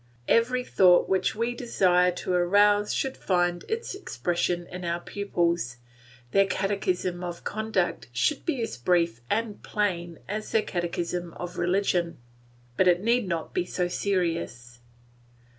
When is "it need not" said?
12.87-13.53